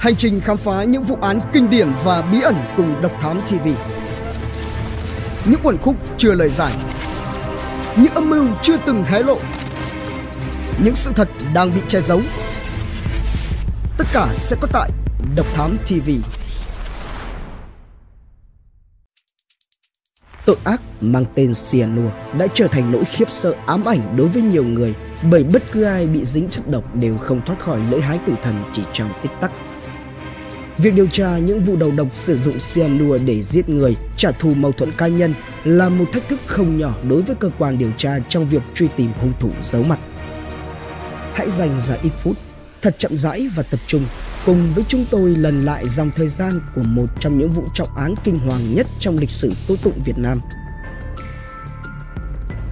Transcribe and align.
Hành 0.00 0.16
trình 0.16 0.40
khám 0.40 0.56
phá 0.56 0.84
những 0.84 1.02
vụ 1.02 1.18
án 1.20 1.38
kinh 1.52 1.70
điển 1.70 1.88
và 2.04 2.22
bí 2.32 2.40
ẩn 2.40 2.54
cùng 2.76 3.02
Độc 3.02 3.12
Thám 3.20 3.40
TV. 3.40 3.68
Những 5.44 5.60
quần 5.62 5.78
khúc 5.78 5.96
chưa 6.18 6.34
lời 6.34 6.48
giải. 6.48 6.72
Những 7.96 8.14
âm 8.14 8.30
mưu 8.30 8.46
chưa 8.62 8.76
từng 8.86 9.02
hé 9.02 9.22
lộ. 9.22 9.38
Những 10.84 10.96
sự 10.96 11.12
thật 11.16 11.28
đang 11.54 11.74
bị 11.74 11.80
che 11.88 12.00
giấu. 12.00 12.20
Tất 13.98 14.04
cả 14.12 14.28
sẽ 14.34 14.56
có 14.60 14.68
tại 14.72 14.90
Độc 15.36 15.46
Thám 15.54 15.78
TV. 15.86 16.10
Tội 20.46 20.56
ác 20.64 20.80
mang 21.00 21.24
tên 21.34 21.52
cyanua 21.70 22.10
đã 22.38 22.46
trở 22.54 22.66
thành 22.66 22.92
nỗi 22.92 23.04
khiếp 23.04 23.30
sợ 23.30 23.54
ám 23.66 23.84
ảnh 23.84 24.16
đối 24.16 24.28
với 24.28 24.42
nhiều 24.42 24.64
người 24.64 24.94
bởi 25.30 25.44
bất 25.44 25.62
cứ 25.72 25.82
ai 25.82 26.06
bị 26.06 26.24
dính 26.24 26.48
chất 26.48 26.68
độc 26.68 26.96
đều 26.96 27.16
không 27.16 27.40
thoát 27.46 27.60
khỏi 27.60 27.80
lưỡi 27.90 28.00
hái 28.00 28.18
tử 28.26 28.34
thần 28.42 28.54
chỉ 28.72 28.82
trong 28.92 29.12
tích 29.22 29.32
tắc. 29.40 29.52
Việc 30.82 30.94
điều 30.94 31.06
tra 31.06 31.38
những 31.38 31.60
vụ 31.60 31.76
đầu 31.76 31.90
độc 31.90 32.08
sử 32.12 32.36
dụng 32.36 32.58
cyanua 32.74 33.16
để 33.16 33.42
giết 33.42 33.68
người, 33.68 33.96
trả 34.16 34.30
thù 34.32 34.54
mâu 34.54 34.72
thuẫn 34.72 34.92
cá 34.92 35.06
nhân 35.06 35.34
là 35.64 35.88
một 35.88 36.04
thách 36.12 36.28
thức 36.28 36.40
không 36.46 36.78
nhỏ 36.78 36.94
đối 37.08 37.22
với 37.22 37.36
cơ 37.36 37.50
quan 37.58 37.78
điều 37.78 37.90
tra 37.96 38.18
trong 38.28 38.48
việc 38.48 38.62
truy 38.74 38.88
tìm 38.96 39.10
hung 39.20 39.32
thủ 39.40 39.50
giấu 39.64 39.82
mặt. 39.82 39.98
Hãy 41.34 41.50
dành 41.50 41.80
ra 41.80 41.94
ít 42.02 42.08
phút, 42.08 42.36
thật 42.82 42.94
chậm 42.98 43.16
rãi 43.16 43.48
và 43.54 43.62
tập 43.62 43.80
trung 43.86 44.04
cùng 44.46 44.72
với 44.74 44.84
chúng 44.88 45.04
tôi 45.10 45.30
lần 45.30 45.64
lại 45.64 45.88
dòng 45.88 46.10
thời 46.16 46.28
gian 46.28 46.60
của 46.74 46.82
một 46.82 47.06
trong 47.20 47.38
những 47.38 47.50
vụ 47.50 47.64
trọng 47.74 47.96
án 47.96 48.14
kinh 48.24 48.38
hoàng 48.38 48.74
nhất 48.74 48.86
trong 48.98 49.16
lịch 49.18 49.30
sử 49.30 49.52
tố 49.68 49.74
tụng 49.82 50.00
Việt 50.04 50.18
Nam. 50.18 50.40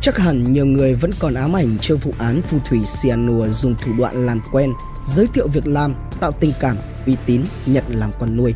Chắc 0.03 0.19
hẳn 0.19 0.53
nhiều 0.53 0.67
người 0.67 0.95
vẫn 0.95 1.11
còn 1.19 1.35
ám 1.35 1.57
ảnh 1.57 1.79
trước 1.81 2.05
vụ 2.05 2.15
án 2.19 2.43
phù 2.43 2.59
thủy 2.69 2.81
cyanua 3.03 3.49
dùng 3.49 3.75
thủ 3.75 3.93
đoạn 3.99 4.27
làm 4.27 4.41
quen, 4.53 4.73
giới 5.15 5.27
thiệu 5.35 5.49
việc 5.49 5.67
làm, 5.67 5.95
tạo 6.21 6.33
tình 6.33 6.53
cảm, 6.61 6.77
uy 7.07 7.17
tín, 7.27 7.43
nhận 7.67 7.85
làm 7.89 8.11
con 8.19 8.37
nuôi. 8.37 8.55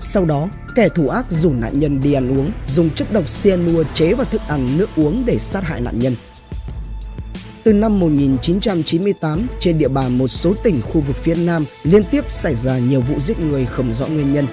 Sau 0.00 0.24
đó, 0.24 0.48
kẻ 0.74 0.88
thủ 0.88 1.08
ác 1.08 1.26
rủ 1.30 1.52
nạn 1.52 1.80
nhân 1.80 2.00
đi 2.00 2.12
ăn 2.12 2.38
uống, 2.38 2.50
dùng 2.66 2.90
chất 2.90 3.12
độc 3.12 3.24
cyanua 3.42 3.84
chế 3.94 4.14
vào 4.14 4.24
thức 4.24 4.40
ăn 4.48 4.78
nước 4.78 4.90
uống 4.96 5.22
để 5.26 5.38
sát 5.38 5.64
hại 5.64 5.80
nạn 5.80 6.00
nhân. 6.00 6.14
Từ 7.64 7.72
năm 7.72 8.00
1998, 8.00 9.46
trên 9.60 9.78
địa 9.78 9.88
bàn 9.88 10.18
một 10.18 10.28
số 10.28 10.52
tỉnh 10.62 10.80
khu 10.82 11.00
vực 11.00 11.16
phía 11.16 11.34
Nam 11.34 11.64
liên 11.82 12.04
tiếp 12.04 12.24
xảy 12.28 12.54
ra 12.54 12.78
nhiều 12.78 13.00
vụ 13.00 13.18
giết 13.20 13.40
người 13.40 13.66
không 13.66 13.94
rõ 13.94 14.06
nguyên 14.06 14.32
nhân. 14.32 14.46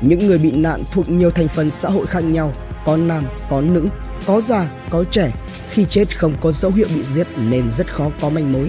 Những 0.00 0.26
người 0.26 0.38
bị 0.38 0.52
nạn 0.52 0.82
thuộc 0.92 1.10
nhiều 1.10 1.30
thành 1.30 1.48
phần 1.48 1.70
xã 1.70 1.88
hội 1.88 2.06
khác 2.06 2.20
nhau, 2.20 2.52
có 2.86 2.96
nam, 2.96 3.24
có 3.50 3.60
nữ, 3.60 3.86
có 4.26 4.40
già, 4.40 4.70
có 4.90 5.04
trẻ. 5.04 5.32
Khi 5.70 5.84
chết 5.84 6.18
không 6.18 6.34
có 6.40 6.52
dấu 6.52 6.72
hiệu 6.72 6.86
bị 6.94 7.02
giết 7.02 7.26
nên 7.50 7.70
rất 7.70 7.92
khó 7.92 8.10
có 8.20 8.28
manh 8.28 8.52
mối. 8.52 8.68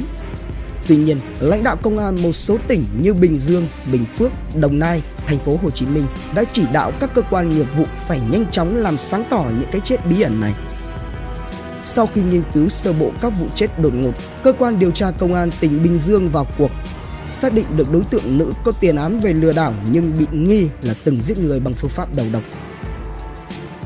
Tuy 0.88 0.96
nhiên, 0.96 1.18
lãnh 1.40 1.64
đạo 1.64 1.78
công 1.82 1.98
an 1.98 2.24
một 2.24 2.32
số 2.32 2.58
tỉnh 2.68 2.84
như 3.00 3.14
Bình 3.14 3.38
Dương, 3.38 3.68
Bình 3.92 4.06
Phước, 4.06 4.32
Đồng 4.60 4.80
Nai, 4.80 5.02
thành 5.28 5.38
phố 5.38 5.60
Hồ 5.64 5.70
Chí 5.70 5.86
Minh 5.86 6.06
đã 6.36 6.44
chỉ 6.52 6.64
đạo 6.74 6.92
các 7.00 7.10
cơ 7.16 7.22
quan 7.22 7.50
nghiệp 7.50 7.66
vụ 7.78 7.86
phải 8.08 8.22
nhanh 8.32 8.46
chóng 8.52 8.76
làm 8.76 8.98
sáng 8.98 9.24
tỏ 9.30 9.46
những 9.60 9.70
cái 9.72 9.82
chết 9.84 10.06
bí 10.10 10.22
ẩn 10.22 10.42
này. 10.42 10.54
Sau 11.84 12.10
khi 12.14 12.22
nghiên 12.22 12.44
cứu 12.54 12.70
sơ 12.70 12.94
bộ 12.94 13.12
các 13.22 13.30
vụ 13.40 13.48
chết 13.56 13.80
đột 13.80 13.94
ngột, 13.94 14.12
cơ 14.44 14.54
quan 14.54 14.80
điều 14.80 14.92
tra 14.92 15.12
công 15.12 15.34
an 15.34 15.50
tỉnh 15.60 15.84
Bình 15.84 16.00
Dương 16.00 16.30
vào 16.30 16.48
cuộc 16.58 16.72
xác 17.30 17.54
định 17.54 17.78
được 17.78 17.92
đối 17.92 18.04
tượng 18.04 18.38
nữ 18.38 18.54
có 18.64 18.72
tiền 18.80 18.96
án 18.96 19.20
về 19.20 19.34
lừa 19.34 19.54
đảo 19.54 19.74
nhưng 19.92 20.18
bị 20.18 20.26
nghi 20.32 20.68
là 20.82 20.94
từng 21.04 21.22
giết 21.22 21.38
người 21.38 21.60
bằng 21.60 21.74
phương 21.74 21.92
pháp 21.92 22.16
đầu 22.16 22.26
độc. 22.34 22.44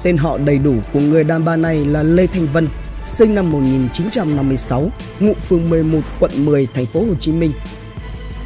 Tên 0.03 0.17
họ 0.17 0.37
đầy 0.37 0.57
đủ 0.57 0.75
của 0.93 0.99
người 0.99 1.23
đàn 1.23 1.45
bà 1.45 1.55
này 1.55 1.85
là 1.85 2.03
Lê 2.03 2.27
Thanh 2.27 2.47
Vân, 2.53 2.67
sinh 3.09 3.35
năm 3.35 3.51
1956, 3.51 4.91
ngụ 5.19 5.33
phường 5.33 5.69
11, 5.69 5.99
quận 6.19 6.45
10, 6.45 6.67
thành 6.73 6.85
phố 6.85 6.99
Hồ 6.99 7.15
Chí 7.19 7.31
Minh. 7.31 7.51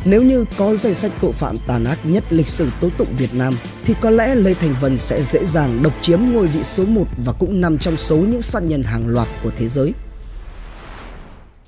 Nếu 0.05 0.23
như 0.23 0.45
có 0.57 0.75
danh 0.75 0.93
sách 0.93 1.11
tội 1.21 1.31
phạm 1.31 1.55
tàn 1.67 1.85
ác 1.85 1.99
nhất 2.03 2.23
lịch 2.29 2.47
sử 2.47 2.69
tố 2.81 2.89
tụng 2.97 3.07
Việt 3.17 3.33
Nam 3.33 3.57
thì 3.85 3.93
có 4.01 4.09
lẽ 4.09 4.35
Lê 4.35 4.53
Thành 4.53 4.75
Vân 4.81 4.97
sẽ 4.97 5.21
dễ 5.21 5.45
dàng 5.45 5.83
độc 5.83 5.93
chiếm 6.01 6.19
ngôi 6.33 6.47
vị 6.47 6.63
số 6.63 6.85
1 6.85 7.05
và 7.25 7.33
cũng 7.33 7.61
nằm 7.61 7.77
trong 7.77 7.97
số 7.97 8.17
những 8.17 8.41
sát 8.41 8.63
nhân 8.63 8.83
hàng 8.83 9.07
loạt 9.07 9.27
của 9.43 9.51
thế 9.57 9.67
giới. 9.67 9.93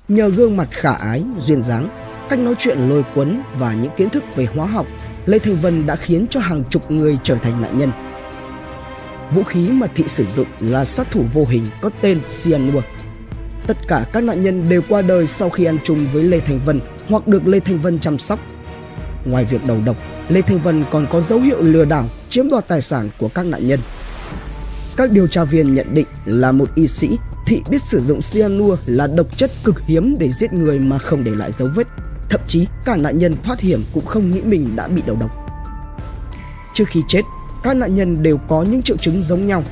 Nhờ 0.08 0.28
gương 0.28 0.56
mặt 0.56 0.68
khả 0.70 0.92
ái, 0.92 1.22
duyên 1.38 1.62
dáng, 1.62 1.88
cách 2.28 2.38
nói 2.38 2.54
chuyện 2.58 2.88
lôi 2.88 3.04
cuốn 3.14 3.42
và 3.58 3.74
những 3.74 3.92
kiến 3.96 4.10
thức 4.10 4.24
về 4.36 4.46
hóa 4.54 4.66
học, 4.66 4.86
Lê 5.26 5.38
Thành 5.38 5.56
Vân 5.56 5.86
đã 5.86 5.96
khiến 5.96 6.26
cho 6.30 6.40
hàng 6.40 6.64
chục 6.70 6.90
người 6.90 7.18
trở 7.22 7.34
thành 7.34 7.62
nạn 7.62 7.78
nhân– 7.78 7.92
Vũ 9.30 9.42
khí 9.42 9.70
mà 9.70 9.86
thị 9.94 10.04
sử 10.06 10.24
dụng 10.24 10.46
là 10.60 10.84
sát 10.84 11.10
thủ 11.10 11.24
vô 11.32 11.44
hình 11.44 11.64
có 11.80 11.90
tên 12.00 12.20
cyanua. 12.44 12.80
Tất 13.66 13.76
cả 13.88 14.06
các 14.12 14.24
nạn 14.24 14.42
nhân 14.42 14.68
đều 14.68 14.82
qua 14.88 15.02
đời 15.02 15.26
sau 15.26 15.50
khi 15.50 15.64
ăn 15.64 15.78
chung 15.84 15.98
với 16.12 16.22
Lê 16.22 16.40
Thành 16.40 16.60
Vân 16.64 16.80
hoặc 17.08 17.28
được 17.28 17.46
Lê 17.46 17.60
Thành 17.60 17.78
Vân 17.78 17.98
chăm 17.98 18.18
sóc. 18.18 18.40
Ngoài 19.24 19.44
việc 19.44 19.66
đầu 19.66 19.78
độc, 19.84 19.96
Lê 20.28 20.42
Thành 20.42 20.58
Vân 20.58 20.84
còn 20.90 21.06
có 21.10 21.20
dấu 21.20 21.40
hiệu 21.40 21.62
lừa 21.62 21.84
đảo, 21.84 22.04
chiếm 22.30 22.50
đoạt 22.50 22.68
tài 22.68 22.80
sản 22.80 23.08
của 23.18 23.28
các 23.28 23.46
nạn 23.46 23.68
nhân. 23.68 23.80
Các 24.96 25.10
điều 25.10 25.26
tra 25.26 25.44
viên 25.44 25.74
nhận 25.74 25.94
định 25.94 26.06
là 26.24 26.52
một 26.52 26.74
y 26.74 26.86
sĩ, 26.86 27.18
Thị 27.46 27.62
biết 27.70 27.82
sử 27.82 28.00
dụng 28.00 28.20
cyanua 28.20 28.76
là 28.86 29.06
độc 29.06 29.36
chất 29.36 29.50
cực 29.64 29.80
hiếm 29.80 30.16
để 30.18 30.30
giết 30.30 30.52
người 30.52 30.78
mà 30.78 30.98
không 30.98 31.24
để 31.24 31.34
lại 31.34 31.52
dấu 31.52 31.68
vết. 31.74 31.86
Thậm 32.28 32.40
chí 32.46 32.66
cả 32.84 32.96
nạn 32.96 33.18
nhân 33.18 33.34
thoát 33.42 33.60
hiểm 33.60 33.84
cũng 33.94 34.06
không 34.06 34.30
nghĩ 34.30 34.40
mình 34.40 34.76
đã 34.76 34.88
bị 34.88 35.02
đầu 35.06 35.16
độc. 35.20 35.30
Trước 36.74 36.84
khi 36.88 37.02
chết, 37.08 37.22
các 37.66 37.76
nạn 37.76 37.94
nhân 37.94 38.22
đều 38.22 38.38
có 38.48 38.62
những 38.62 38.82
triệu 38.82 38.96
chứng 38.96 39.22
giống 39.22 39.46
nhau. 39.46 39.62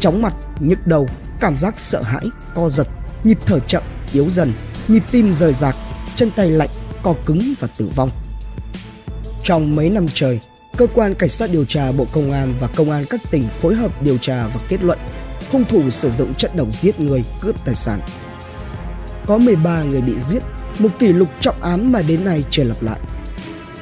Chóng 0.00 0.22
mặt, 0.22 0.34
nhức 0.60 0.86
đầu, 0.86 1.08
cảm 1.40 1.58
giác 1.58 1.78
sợ 1.78 2.02
hãi, 2.02 2.26
co 2.54 2.68
giật, 2.68 2.86
nhịp 3.24 3.38
thở 3.46 3.58
chậm, 3.60 3.82
yếu 4.12 4.30
dần, 4.30 4.52
nhịp 4.88 5.02
tim 5.10 5.34
rời 5.34 5.52
rạc, 5.52 5.76
chân 6.16 6.30
tay 6.36 6.50
lạnh, 6.50 6.68
co 7.02 7.14
cứng 7.26 7.54
và 7.60 7.68
tử 7.78 7.90
vong. 7.96 8.10
Trong 9.44 9.76
mấy 9.76 9.90
năm 9.90 10.06
trời, 10.14 10.40
cơ 10.76 10.86
quan 10.94 11.14
cảnh 11.14 11.28
sát 11.28 11.50
điều 11.52 11.64
tra 11.64 11.90
Bộ 11.98 12.06
Công 12.12 12.32
an 12.32 12.54
và 12.60 12.68
công 12.76 12.90
an 12.90 13.04
các 13.10 13.20
tỉnh 13.30 13.42
phối 13.42 13.74
hợp 13.74 14.02
điều 14.02 14.18
tra 14.18 14.46
và 14.46 14.60
kết 14.68 14.82
luận 14.82 14.98
hung 15.52 15.64
thủ 15.64 15.90
sử 15.90 16.10
dụng 16.10 16.34
chất 16.34 16.56
độc 16.56 16.68
giết 16.80 17.00
người, 17.00 17.22
cướp 17.40 17.64
tài 17.64 17.74
sản. 17.74 18.00
Có 19.26 19.38
13 19.38 19.82
người 19.82 20.00
bị 20.00 20.12
giết, 20.18 20.42
một 20.78 20.90
kỷ 20.98 21.12
lục 21.12 21.28
trọng 21.40 21.62
án 21.62 21.92
mà 21.92 22.02
đến 22.02 22.24
nay 22.24 22.44
chưa 22.50 22.64
lặp 22.64 22.82
lại. 22.82 23.00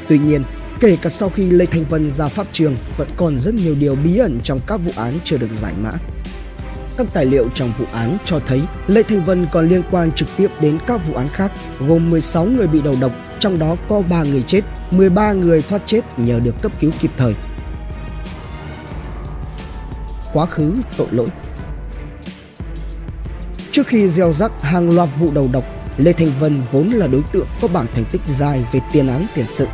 Tuy 0.09 0.19
nhiên, 0.19 0.45
Kể 0.81 0.97
cả 1.03 1.11
sau 1.11 1.29
khi 1.29 1.51
Lê 1.51 1.67
Thanh 1.67 1.85
Vân 1.85 2.11
ra 2.11 2.29
pháp 2.29 2.47
trường, 2.53 2.77
vẫn 2.97 3.09
còn 3.17 3.39
rất 3.39 3.55
nhiều 3.55 3.75
điều 3.79 3.95
bí 3.95 4.17
ẩn 4.17 4.41
trong 4.45 4.61
các 4.67 4.77
vụ 4.77 4.93
án 4.97 5.15
chưa 5.25 5.37
được 5.37 5.51
giải 5.51 5.75
mã. 5.83 5.91
Các 6.97 7.07
tài 7.13 7.25
liệu 7.25 7.49
trong 7.55 7.73
vụ 7.79 7.85
án 7.93 8.19
cho 8.25 8.41
thấy 8.47 8.61
Lê 8.87 9.03
Thanh 9.03 9.25
Vân 9.25 9.47
còn 9.53 9.69
liên 9.69 9.83
quan 9.91 10.13
trực 10.13 10.29
tiếp 10.37 10.51
đến 10.61 10.79
các 10.87 11.01
vụ 11.09 11.15
án 11.15 11.29
khác, 11.29 11.53
gồm 11.89 12.11
16 12.11 12.45
người 12.45 12.67
bị 12.67 12.83
đầu 12.83 12.97
độc, 13.01 13.13
trong 13.39 13.59
đó 13.59 13.77
có 13.89 14.03
3 14.03 14.23
người 14.23 14.43
chết, 14.43 14.61
13 14.91 15.33
người 15.33 15.63
thoát 15.63 15.83
chết 15.87 16.01
nhờ 16.17 16.41
được 16.41 16.55
cấp 16.63 16.73
cứu 16.81 16.91
kịp 17.01 17.11
thời. 17.17 17.35
Quá 20.33 20.47
khứ 20.47 20.73
tội 20.97 21.09
lỗi 21.11 21.29
Trước 23.73 23.87
khi 23.87 24.09
gieo 24.09 24.33
rắc 24.33 24.63
hàng 24.63 24.91
loạt 24.91 25.09
vụ 25.19 25.31
đầu 25.35 25.49
độc, 25.53 25.65
Lê 25.97 26.13
Thanh 26.13 26.33
Vân 26.41 26.63
vốn 26.73 26.89
là 26.89 27.07
đối 27.07 27.23
tượng 27.33 27.47
có 27.63 27.69
bảng 27.69 27.87
thành 27.95 28.05
tích 28.13 28.23
dài 28.27 28.65
về 28.73 28.81
tiền 28.93 29.09
án 29.09 29.25
tiền 29.35 29.47
sự 29.47 29.67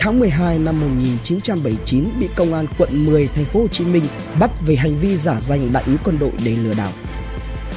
tháng 0.00 0.18
12 0.18 0.58
năm 0.58 0.80
1979 0.80 2.04
bị 2.20 2.28
công 2.36 2.54
an 2.54 2.66
quận 2.78 3.06
10 3.06 3.28
thành 3.34 3.44
phố 3.44 3.60
Hồ 3.60 3.68
Chí 3.68 3.84
Minh 3.84 4.06
bắt 4.40 4.50
về 4.66 4.76
hành 4.76 4.98
vi 4.98 5.16
giả 5.16 5.40
danh 5.40 5.60
đại 5.72 5.82
úy 5.86 5.96
quân 6.04 6.18
đội 6.20 6.30
để 6.44 6.56
lừa 6.56 6.74
đảo. 6.74 6.92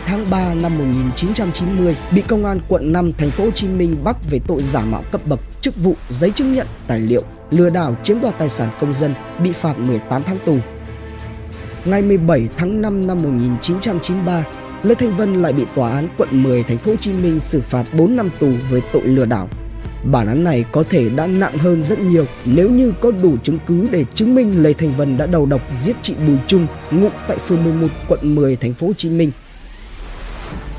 Tháng 0.06 0.30
3 0.30 0.54
năm 0.54 0.78
1990 0.78 1.96
bị 2.16 2.22
công 2.22 2.46
an 2.46 2.60
quận 2.68 2.92
5 2.92 3.14
thành 3.18 3.32
phố 3.32 3.44
Hồ 3.44 3.52
Chí 3.52 3.68
Minh 3.68 4.04
bắt 4.04 4.18
về 4.30 4.40
tội 4.48 4.64
giả 4.64 4.82
mạo 4.82 5.04
cấp 5.12 5.22
bậc, 5.26 5.40
chức 5.62 5.76
vụ, 5.76 5.96
giấy 6.10 6.32
chứng 6.36 6.54
nhận, 6.54 6.68
tài 6.88 7.00
liệu, 7.00 7.24
lừa 7.52 7.70
đảo 7.70 7.96
chiếm 8.04 8.22
đoạt 8.22 8.38
tài 8.38 8.50
sản 8.50 8.70
công 8.82 8.94
dân, 8.94 9.14
bị 9.44 9.52
phạt 9.52 9.80
18 9.80 10.24
tháng 10.24 10.38
tù. 10.46 10.58
Ngày 11.86 12.02
17 12.02 12.48
tháng 12.58 12.82
5 12.82 13.08
năm 13.08 13.18
1993, 13.18 14.46
Lê 14.84 14.96
Thanh 14.96 15.18
Vân 15.18 15.42
lại 15.42 15.54
bị 15.54 15.66
tòa 15.76 15.92
án 15.92 16.08
quận 16.18 16.44
10 16.44 16.64
thành 16.64 16.78
phố 16.78 16.92
Hồ 16.92 16.98
Chí 16.98 17.14
Minh 17.14 17.40
xử 17.40 17.62
phạt 17.62 17.84
4 17.94 18.16
năm 18.16 18.30
tù 18.40 18.52
với 18.70 18.82
tội 18.94 19.04
lừa 19.04 19.26
đảo 19.26 19.50
Bản 20.04 20.28
án 20.28 20.44
này 20.44 20.66
có 20.72 20.84
thể 20.90 21.10
đã 21.10 21.28
nặng 21.28 21.58
hơn 21.58 21.84
rất 21.84 22.00
nhiều 22.00 22.26
nếu 22.46 22.70
như 22.70 22.94
có 23.02 23.12
đủ 23.12 23.38
chứng 23.44 23.60
cứ 23.68 23.88
để 23.92 24.06
chứng 24.16 24.36
minh 24.36 24.64
Lê 24.64 24.74
Thành 24.74 24.98
Vân 24.98 25.18
đã 25.18 25.26
đầu 25.26 25.46
độc 25.46 25.62
giết 25.82 25.96
chị 26.02 26.14
Bùi 26.28 26.38
Trung 26.48 26.68
ngụ 26.92 27.10
tại 27.28 27.38
phường 27.38 27.64
11 27.64 27.88
quận 28.08 28.36
10 28.36 28.56
thành 28.56 28.74
phố 28.74 28.88
Hồ 28.88 28.94
Chí 28.98 29.10
Minh. 29.10 29.32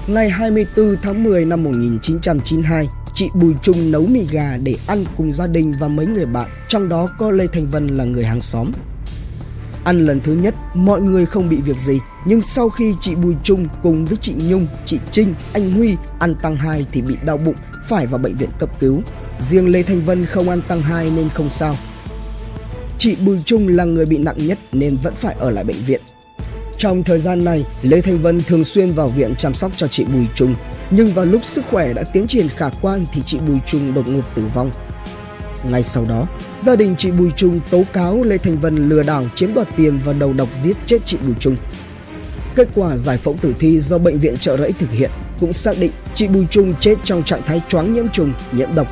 Ngày 0.06 0.30
24 0.30 0.96
tháng 1.02 1.24
10 1.24 1.44
năm 1.44 1.64
1992, 1.64 2.88
chị 3.14 3.28
Bùi 3.34 3.54
Trung 3.62 3.92
nấu 3.92 4.06
mì 4.06 4.26
gà 4.30 4.56
để 4.62 4.74
ăn 4.86 4.98
cùng 5.16 5.32
gia 5.32 5.46
đình 5.46 5.72
và 5.80 5.88
mấy 5.88 6.06
người 6.06 6.26
bạn, 6.26 6.48
trong 6.68 6.88
đó 6.88 7.08
có 7.18 7.30
Lê 7.30 7.46
Thành 7.46 7.66
Vân 7.66 7.86
là 7.86 8.04
người 8.04 8.24
hàng 8.24 8.40
xóm. 8.40 8.72
Ăn 9.84 10.06
lần 10.06 10.20
thứ 10.20 10.32
nhất, 10.32 10.54
mọi 10.74 11.00
người 11.00 11.26
không 11.26 11.48
bị 11.48 11.56
việc 11.56 11.76
gì, 11.76 12.00
nhưng 12.24 12.40
sau 12.40 12.68
khi 12.68 12.94
chị 13.00 13.14
Bùi 13.14 13.34
Trung 13.42 13.66
cùng 13.82 14.04
với 14.04 14.18
chị 14.20 14.34
Nhung, 14.38 14.66
chị 14.84 14.98
Trinh, 15.10 15.34
anh 15.52 15.70
Huy 15.70 15.96
ăn 16.18 16.34
tăng 16.42 16.56
2 16.56 16.86
thì 16.92 17.02
bị 17.02 17.16
đau 17.24 17.36
bụng, 17.36 17.54
phải 17.88 18.06
vào 18.06 18.18
bệnh 18.18 18.36
viện 18.36 18.50
cấp 18.58 18.70
cứu. 18.80 19.02
Riêng 19.40 19.68
Lê 19.68 19.82
Thanh 19.82 20.00
Vân 20.00 20.26
không 20.26 20.48
ăn 20.48 20.62
tăng 20.68 20.82
2 20.82 21.10
nên 21.16 21.28
không 21.28 21.50
sao. 21.50 21.76
Chị 22.98 23.16
Bùi 23.26 23.40
Trung 23.44 23.68
là 23.68 23.84
người 23.84 24.06
bị 24.06 24.18
nặng 24.18 24.46
nhất 24.46 24.58
nên 24.72 24.96
vẫn 25.02 25.14
phải 25.14 25.34
ở 25.38 25.50
lại 25.50 25.64
bệnh 25.64 25.84
viện. 25.86 26.00
Trong 26.78 27.02
thời 27.02 27.18
gian 27.18 27.44
này, 27.44 27.64
Lê 27.82 28.00
Thanh 28.00 28.18
Vân 28.18 28.42
thường 28.42 28.64
xuyên 28.64 28.90
vào 28.90 29.08
viện 29.08 29.34
chăm 29.38 29.54
sóc 29.54 29.72
cho 29.76 29.88
chị 29.88 30.04
Bùi 30.04 30.26
Trung. 30.34 30.54
Nhưng 30.90 31.12
vào 31.12 31.24
lúc 31.24 31.44
sức 31.44 31.64
khỏe 31.70 31.92
đã 31.92 32.02
tiến 32.12 32.26
triển 32.26 32.48
khả 32.48 32.70
quan 32.80 33.00
thì 33.12 33.22
chị 33.22 33.38
Bùi 33.38 33.58
Trung 33.66 33.94
đột 33.94 34.08
ngột 34.08 34.34
tử 34.34 34.42
vong. 34.54 34.70
Ngay 35.70 35.82
sau 35.82 36.04
đó, 36.04 36.26
gia 36.58 36.76
đình 36.76 36.94
chị 36.98 37.10
Bùi 37.10 37.30
Trung 37.36 37.60
tố 37.70 37.82
cáo 37.92 38.22
Lê 38.24 38.38
Thành 38.38 38.56
Vân 38.56 38.88
lừa 38.88 39.02
đảo 39.02 39.24
chiếm 39.34 39.54
đoạt 39.54 39.68
tiền 39.76 40.00
và 40.04 40.12
đầu 40.12 40.32
độc 40.32 40.48
giết 40.62 40.76
chết 40.86 40.98
chị 41.04 41.18
Bùi 41.26 41.34
Trung. 41.40 41.56
Kết 42.56 42.68
quả 42.74 42.96
giải 42.96 43.16
phẫu 43.16 43.36
tử 43.40 43.54
thi 43.58 43.80
do 43.80 43.98
bệnh 43.98 44.18
viện 44.18 44.38
trợ 44.38 44.56
rẫy 44.56 44.72
thực 44.72 44.90
hiện 44.90 45.10
cũng 45.40 45.52
xác 45.52 45.78
định 45.78 45.90
chị 46.14 46.28
Bùi 46.28 46.46
Trung 46.50 46.74
chết 46.80 46.94
trong 47.04 47.22
trạng 47.22 47.42
thái 47.42 47.62
choáng 47.68 47.94
nhiễm 47.94 48.08
trùng, 48.08 48.32
nhiễm 48.52 48.68
độc. 48.74 48.86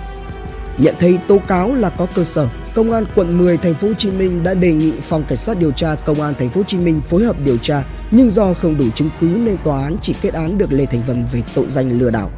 Nhận 0.79 0.95
thấy 0.99 1.19
tố 1.29 1.39
cáo 1.39 1.75
là 1.75 1.91
có 1.91 2.07
cơ 2.15 2.25
sở, 2.25 2.49
Công 2.75 2.93
an 2.93 3.07
quận 3.15 3.39
10 3.39 3.57
thành 3.57 3.75
phố 3.75 3.89
Hồ 3.89 3.95
Chí 3.95 4.11
Minh 4.11 4.43
đã 4.43 4.55
đề 4.55 4.73
nghị 4.73 4.93
phòng 5.01 5.25
cảnh 5.29 5.39
sát 5.39 5.59
điều 5.59 5.73
tra 5.73 5.95
Công 5.95 6.21
an 6.21 6.35
thành 6.39 6.49
phố 6.49 6.61
Hồ 6.61 6.65
Chí 6.67 6.79
Minh 6.79 7.01
phối 7.01 7.25
hợp 7.25 7.37
điều 7.45 7.57
tra, 7.57 7.85
nhưng 8.11 8.31
do 8.31 8.55
không 8.55 8.79
đủ 8.79 8.85
chứng 8.95 9.11
cứ 9.21 9.27
nên 9.27 9.57
tòa 9.65 9.83
án 9.83 9.97
chỉ 10.03 10.15
kết 10.23 10.35
án 10.35 10.59
được 10.59 10.73
Lê 10.73 10.87
Thành 10.87 11.01
Vân 11.07 11.25
về 11.33 11.43
tội 11.55 11.65
danh 11.69 11.99
lừa 11.99 12.11
đảo. 12.11 12.31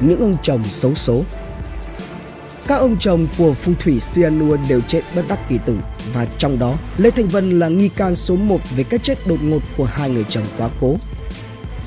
Những 0.00 0.20
ông 0.20 0.34
chồng 0.42 0.62
xấu 0.70 0.94
số 0.94 1.22
các 2.68 2.76
ông 2.76 2.96
chồng 3.00 3.26
của 3.38 3.52
phù 3.52 3.72
thủy 3.80 4.00
Sianua 4.00 4.56
đều 4.68 4.80
chết 4.80 5.00
bất 5.16 5.22
đắc 5.28 5.38
kỳ 5.48 5.58
tử 5.66 5.78
và 6.14 6.26
trong 6.38 6.58
đó 6.58 6.74
Lê 6.98 7.10
Thành 7.10 7.28
Vân 7.28 7.58
là 7.58 7.68
nghi 7.68 7.88
can 7.88 8.16
số 8.16 8.36
1 8.36 8.60
về 8.76 8.84
cái 8.84 9.00
chết 9.02 9.18
đột 9.28 9.42
ngột 9.42 9.62
của 9.76 9.84
hai 9.84 10.10
người 10.10 10.24
chồng 10.28 10.44
quá 10.58 10.68
cố. 10.80 10.96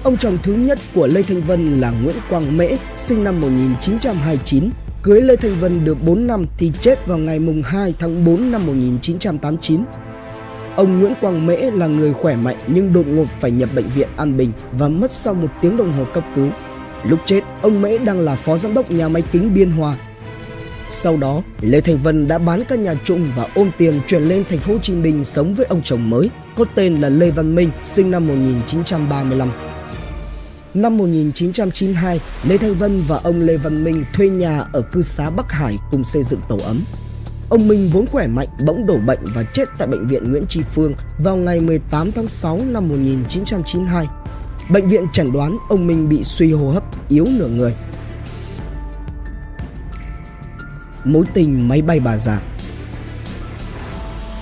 Ông 0.03 0.17
chồng 0.17 0.37
thứ 0.43 0.53
nhất 0.53 0.79
của 0.95 1.07
Lê 1.07 1.21
Thành 1.21 1.41
Vân 1.41 1.79
là 1.79 1.93
Nguyễn 2.03 2.15
Quang 2.29 2.57
Mễ, 2.57 2.67
sinh 2.95 3.23
năm 3.23 3.41
1929, 3.41 4.69
cưới 5.03 5.21
Lê 5.21 5.35
Thành 5.35 5.55
Vân 5.59 5.85
được 5.85 5.97
4 6.05 6.27
năm 6.27 6.45
thì 6.57 6.71
chết 6.81 7.07
vào 7.07 7.17
ngày 7.17 7.39
mùng 7.39 7.61
2 7.61 7.93
tháng 7.99 8.25
4 8.25 8.51
năm 8.51 8.65
1989. 8.65 9.83
Ông 10.75 10.99
Nguyễn 10.99 11.13
Quang 11.21 11.45
Mễ 11.45 11.55
là 11.55 11.87
người 11.87 12.13
khỏe 12.13 12.35
mạnh 12.35 12.57
nhưng 12.67 12.93
đột 12.93 13.07
ngột 13.07 13.27
phải 13.39 13.51
nhập 13.51 13.69
bệnh 13.75 13.87
viện 13.95 14.07
An 14.17 14.37
Bình 14.37 14.51
và 14.71 14.87
mất 14.87 15.11
sau 15.11 15.33
một 15.33 15.49
tiếng 15.61 15.77
đồng 15.77 15.91
hồ 15.91 16.05
cấp 16.13 16.23
cứu. 16.35 16.47
Lúc 17.03 17.19
chết, 17.25 17.41
ông 17.61 17.81
Mễ 17.81 17.97
đang 17.97 18.19
là 18.19 18.35
phó 18.35 18.57
giám 18.57 18.73
đốc 18.73 18.91
nhà 18.91 19.09
máy 19.09 19.23
kính 19.31 19.53
Biên 19.53 19.71
Hòa 19.71 19.95
sau 20.91 21.17
đó, 21.17 21.43
Lê 21.61 21.81
Thành 21.81 21.97
Vân 21.97 22.27
đã 22.27 22.37
bán 22.37 22.61
căn 22.69 22.83
nhà 22.83 22.93
chung 23.03 23.27
và 23.35 23.47
ôm 23.55 23.71
tiền 23.77 23.93
chuyển 24.07 24.23
lên 24.23 24.43
thành 24.49 24.59
phố 24.59 24.73
Hồ 24.73 24.79
Chí 24.79 24.93
Minh 24.93 25.23
sống 25.23 25.53
với 25.53 25.65
ông 25.65 25.81
chồng 25.83 26.09
mới, 26.09 26.29
có 26.57 26.65
tên 26.75 27.01
là 27.01 27.09
Lê 27.09 27.31
Văn 27.31 27.55
Minh, 27.55 27.71
sinh 27.81 28.11
năm 28.11 28.27
1935. 28.27 29.51
Năm 30.73 30.97
1992, 30.97 32.19
Lê 32.43 32.57
Thanh 32.57 32.73
Vân 32.73 33.03
và 33.07 33.19
ông 33.23 33.41
Lê 33.41 33.57
Văn 33.57 33.83
Minh 33.83 34.05
thuê 34.13 34.29
nhà 34.29 34.63
ở 34.73 34.81
cư 34.81 35.01
xá 35.01 35.29
Bắc 35.29 35.51
Hải 35.51 35.77
cùng 35.91 36.03
xây 36.03 36.23
dựng 36.23 36.39
tổ 36.49 36.57
ấm. 36.57 36.83
Ông 37.49 37.67
Minh 37.67 37.89
vốn 37.93 38.05
khỏe 38.07 38.27
mạnh 38.27 38.47
bỗng 38.65 38.85
đổ 38.85 38.97
bệnh 38.97 39.19
và 39.23 39.43
chết 39.43 39.69
tại 39.77 39.87
bệnh 39.87 40.07
viện 40.07 40.31
Nguyễn 40.31 40.45
Tri 40.49 40.61
Phương 40.75 40.93
vào 41.19 41.35
ngày 41.35 41.59
18 41.59 42.11
tháng 42.11 42.27
6 42.27 42.59
năm 42.67 42.89
1992. 42.89 44.07
Bệnh 44.69 44.89
viện 44.89 45.05
chẩn 45.13 45.31
đoán 45.31 45.57
ông 45.69 45.87
Minh 45.87 46.09
bị 46.09 46.23
suy 46.23 46.51
hô 46.51 46.71
hấp, 46.71 46.83
yếu 47.09 47.25
nửa 47.37 47.47
người 47.47 47.73
mối 51.03 51.25
tình 51.33 51.67
máy 51.67 51.81
bay 51.81 51.99
bà 51.99 52.17
già. 52.17 52.39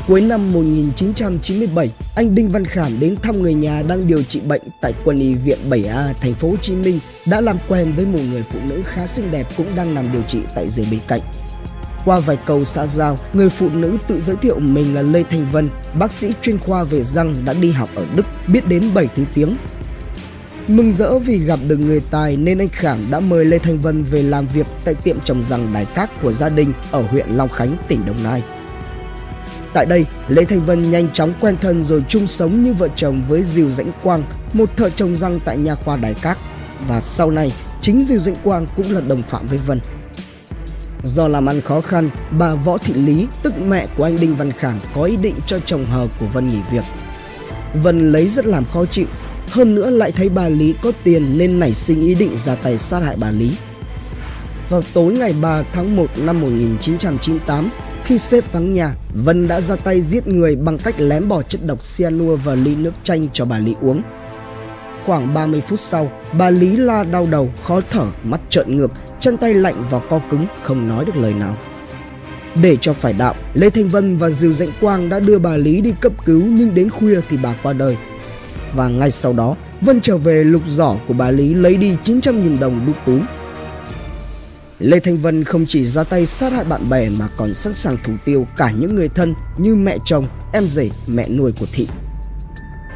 Cuối 0.08 0.22
năm 0.22 0.54
1997, 0.54 1.90
anh 2.16 2.36
Đinh 2.36 2.50
Văn 2.50 2.66
Khảm 2.66 3.00
đến 3.00 3.16
thăm 3.22 3.42
người 3.42 3.54
nhà 3.54 3.84
đang 3.88 4.08
điều 4.08 4.24
trị 4.24 4.40
bệnh 4.40 4.62
tại 4.82 4.94
quân 5.06 5.18
y 5.18 5.34
viện 5.34 5.58
7A 5.70 6.14
thành 6.22 6.34
phố 6.34 6.50
Hồ 6.50 6.56
Chí 6.62 6.76
Minh 6.76 7.00
đã 7.28 7.42
làm 7.42 7.58
quen 7.68 7.94
với 7.96 8.06
một 8.06 8.20
người 8.32 8.44
phụ 8.52 8.60
nữ 8.70 8.82
khá 8.86 9.08
xinh 9.08 9.32
đẹp 9.32 9.48
cũng 9.58 9.68
đang 9.76 9.96
nằm 9.96 10.12
điều 10.14 10.22
trị 10.22 10.40
tại 10.56 10.70
giường 10.70 10.86
bên 10.92 11.00
cạnh. 11.08 11.22
Qua 12.06 12.20
vài 12.20 12.38
câu 12.46 12.64
xã 12.64 12.88
giao, 12.88 13.18
người 13.34 13.50
phụ 13.50 13.70
nữ 13.70 13.98
tự 14.08 14.22
giới 14.22 14.36
thiệu 14.36 14.60
mình 14.60 14.96
là 14.96 15.02
Lê 15.02 15.24
Thanh 15.24 15.52
Vân, 15.52 15.70
bác 16.00 16.12
sĩ 16.12 16.34
chuyên 16.42 16.58
khoa 16.58 16.84
về 16.84 17.04
răng 17.04 17.36
đã 17.46 17.54
đi 17.54 17.72
học 17.72 17.90
ở 17.96 18.06
Đức, 18.16 18.26
biết 18.48 18.68
đến 18.68 18.94
7 18.94 19.08
thứ 19.16 19.24
tiếng, 19.34 19.50
Mừng 20.70 20.94
rỡ 20.94 21.18
vì 21.18 21.40
gặp 21.40 21.60
được 21.68 21.78
người 21.78 22.02
tài 22.12 22.38
nên 22.38 22.58
anh 22.58 22.68
Khảm 22.68 22.98
đã 23.12 23.20
mời 23.20 23.46
Lê 23.46 23.60
Thanh 23.60 23.80
Vân 23.80 24.04
về 24.04 24.22
làm 24.22 24.48
việc 24.48 24.68
tại 24.86 24.94
tiệm 24.94 25.18
trồng 25.26 25.44
răng 25.44 25.68
đài 25.74 25.86
cát 25.86 26.22
của 26.22 26.34
gia 26.34 26.50
đình 26.50 26.74
ở 26.92 27.02
huyện 27.02 27.30
Long 27.30 27.50
Khánh, 27.50 27.70
tỉnh 27.88 28.06
Đồng 28.06 28.24
Nai. 28.24 28.44
Tại 29.74 29.86
đây, 29.86 30.06
Lê 30.28 30.44
Thanh 30.44 30.66
Vân 30.66 30.92
nhanh 30.92 31.10
chóng 31.14 31.34
quen 31.42 31.58
thân 31.62 31.84
rồi 31.84 32.04
chung 32.08 32.28
sống 32.28 32.64
như 32.64 32.74
vợ 32.74 32.88
chồng 32.96 33.22
với 33.30 33.44
Diều 33.44 33.70
Dãnh 33.70 33.92
Quang, 34.04 34.24
một 34.54 34.78
thợ 34.78 34.90
trồng 34.90 35.18
răng 35.18 35.40
tại 35.46 35.58
nhà 35.58 35.76
khoa 35.76 35.98
Đài 35.98 36.14
Cát. 36.14 36.38
Và 36.88 37.02
sau 37.02 37.32
này, 37.32 37.54
chính 37.82 38.06
Diều 38.06 38.20
Dãnh 38.20 38.36
Quang 38.44 38.68
cũng 38.76 38.92
là 38.92 39.02
đồng 39.02 39.22
phạm 39.22 39.48
với 39.48 39.58
Vân. 39.58 39.80
Do 41.04 41.28
làm 41.28 41.50
ăn 41.50 41.62
khó 41.62 41.82
khăn, 41.82 42.10
bà 42.40 42.56
Võ 42.56 42.78
Thị 42.78 42.94
Lý, 42.94 43.28
tức 43.44 43.54
mẹ 43.62 43.88
của 43.98 44.04
anh 44.04 44.20
Đinh 44.20 44.36
Văn 44.36 44.52
Khảm 44.52 44.80
có 44.96 45.04
ý 45.04 45.18
định 45.18 45.36
cho 45.46 45.60
chồng 45.66 45.86
hờ 45.86 46.08
của 46.20 46.26
Vân 46.26 46.50
nghỉ 46.50 46.60
việc. 46.72 46.84
Vân 47.84 48.12
lấy 48.12 48.28
rất 48.28 48.46
làm 48.46 48.66
khó 48.66 48.86
chịu 48.86 49.06
hơn 49.52 49.76
nữa 49.76 49.90
lại 49.90 50.12
thấy 50.12 50.30
bà 50.30 50.48
Lý 50.48 50.74
có 50.82 50.92
tiền 51.04 51.34
nên 51.38 51.60
nảy 51.60 51.74
sinh 51.74 52.02
ý 52.02 52.16
định 52.16 52.38
ra 52.38 52.56
tay 52.56 52.78
sát 52.78 53.00
hại 53.00 53.16
bà 53.20 53.32
Lý. 53.32 53.52
Vào 54.70 54.84
tối 54.94 55.14
ngày 55.14 55.34
3 55.42 55.64
tháng 55.74 55.96
1 55.96 56.06
năm 56.18 56.42
1998, 56.42 57.70
khi 58.04 58.18
xếp 58.18 58.44
vắng 58.52 58.74
nhà, 58.74 58.96
Vân 59.14 59.48
đã 59.48 59.62
ra 59.62 59.76
tay 59.76 60.02
giết 60.02 60.28
người 60.28 60.56
bằng 60.56 60.78
cách 60.78 60.96
lém 60.98 61.28
bỏ 61.28 61.42
chất 61.42 61.62
độc 61.66 61.80
cyanua 61.98 62.36
vào 62.36 62.56
ly 62.56 62.76
nước 62.76 62.92
chanh 63.04 63.28
cho 63.34 63.46
bà 63.46 63.60
Lý 63.60 63.76
uống. 63.82 64.02
Khoảng 65.06 65.34
30 65.34 65.62
phút 65.62 65.80
sau, 65.80 66.12
bà 66.38 66.50
Lý 66.50 66.76
la 66.76 67.04
đau 67.04 67.28
đầu, 67.32 67.50
khó 67.64 67.82
thở, 67.90 68.06
mắt 68.24 68.42
trợn 68.50 68.78
ngược, 68.78 68.92
chân 69.20 69.38
tay 69.38 69.54
lạnh 69.54 69.84
và 69.90 70.00
co 70.00 70.20
cứng, 70.32 70.46
không 70.64 70.90
nói 70.90 71.06
được 71.06 71.18
lời 71.18 71.34
nào. 71.34 71.58
Để 72.62 72.78
cho 72.82 72.94
phải 72.94 73.14
đạo, 73.14 73.36
Lê 73.54 73.70
Thanh 73.70 73.90
Vân 73.90 74.18
và 74.18 74.30
Diều 74.30 74.54
Dạnh 74.54 74.72
Quang 74.82 75.10
đã 75.10 75.20
đưa 75.20 75.40
bà 75.40 75.58
Lý 75.58 75.82
đi 75.82 75.94
cấp 76.02 76.14
cứu 76.26 76.42
nhưng 76.46 76.76
đến 76.76 76.90
khuya 76.90 77.22
thì 77.30 77.38
bà 77.44 77.56
qua 77.64 77.74
đời 77.74 77.98
và 78.74 78.90
ngay 78.90 79.12
sau 79.12 79.34
đó 79.34 79.56
Vân 79.82 80.02
trở 80.02 80.18
về 80.18 80.44
lục 80.44 80.62
giỏ 80.68 80.96
của 81.08 81.14
bà 81.14 81.32
Lý 81.32 81.54
lấy 81.54 81.78
đi 81.78 81.96
900.000 82.06 82.60
đồng 82.60 82.86
đút 82.86 82.96
túi. 83.06 83.20
Lê 84.80 85.00
Thanh 85.00 85.18
Vân 85.18 85.44
không 85.44 85.66
chỉ 85.66 85.86
ra 85.86 86.04
tay 86.04 86.26
sát 86.26 86.54
hại 86.54 86.64
bạn 86.64 86.90
bè 86.90 87.10
mà 87.10 87.28
còn 87.38 87.54
sẵn 87.54 87.74
sàng 87.74 87.98
thủ 88.04 88.14
tiêu 88.26 88.48
cả 88.58 88.72
những 88.72 88.96
người 88.96 89.10
thân 89.10 89.34
như 89.58 89.76
mẹ 89.76 89.98
chồng, 90.06 90.28
em 90.54 90.68
rể, 90.68 90.90
mẹ 91.08 91.30
nuôi 91.30 91.52
của 91.60 91.66
Thị. 91.74 91.88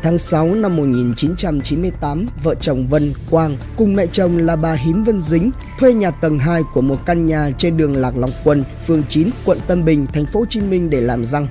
Tháng 0.04 0.18
6 0.18 0.56
năm 0.56 0.76
1998, 0.76 2.26
vợ 2.44 2.56
chồng 2.56 2.88
Vân 2.88 3.14
Quang 3.30 3.58
cùng 3.76 3.94
mẹ 3.94 4.06
chồng 4.08 4.38
là 4.38 4.56
bà 4.56 4.74
Hín 4.74 5.04
Vân 5.04 5.22
Dính 5.22 5.52
thuê 5.80 5.94
nhà 5.94 6.12
tầng 6.12 6.40
2 6.40 6.62
của 6.74 6.82
một 6.82 7.06
căn 7.06 7.26
nhà 7.26 7.52
trên 7.58 7.78
đường 7.78 7.96
Lạc 7.96 8.18
Long 8.18 8.32
Quân, 8.44 8.64
phường 8.88 9.04
9, 9.10 9.28
quận 9.46 9.58
Tân 9.68 9.86
Bình, 9.86 10.06
thành 10.14 10.26
phố 10.26 10.40
Hồ 10.40 10.46
Chí 10.50 10.62
Minh 10.62 10.90
để 10.90 11.02
làm 11.02 11.26
răng. 11.26 11.48